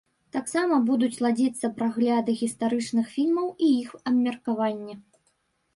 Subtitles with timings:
[0.35, 4.95] Таксама будуць ладзіцца прагляды гістарычных фільмаў і іх абмеркаванне.